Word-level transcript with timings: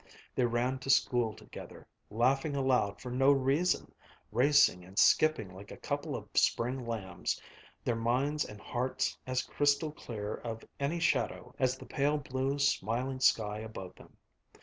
They 0.33 0.45
ran 0.45 0.79
to 0.79 0.89
school 0.89 1.35
together, 1.35 1.85
laughing 2.09 2.55
aloud 2.55 2.99
for 2.99 3.11
no 3.11 3.31
reason, 3.31 3.93
racing 4.31 4.83
and 4.83 4.97
skipping 4.97 5.53
like 5.53 5.69
a 5.69 5.77
couple 5.77 6.15
of 6.15 6.27
spring 6.33 6.87
lambs, 6.87 7.39
their 7.83 7.95
minds 7.95 8.43
and 8.43 8.59
hearts 8.59 9.15
as 9.27 9.43
crystal 9.43 9.91
clear 9.91 10.33
of 10.37 10.65
any 10.79 10.99
shadow 10.99 11.53
as 11.59 11.77
the 11.77 11.85
pale 11.85 12.17
blue, 12.17 12.57
smiling 12.57 13.19
sky 13.19 13.59
above 13.59 13.93
them. 13.93 14.17